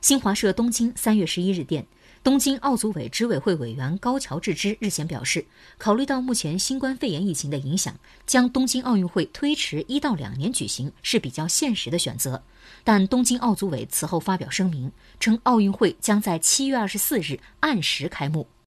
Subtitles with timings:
[0.00, 1.84] 新华社东京三月十一日电
[2.22, 5.44] 东京奥组委执委会委员高桥智之日前表示
[5.76, 12.42] 考虑到目前新冠肺炎疫情的影响将东京奥运会推迟一到两年举行是比较现实的选择。
[12.84, 18.48] 但东京奥组委此后发表声明称奥运会将在七月二十四日按时开幕。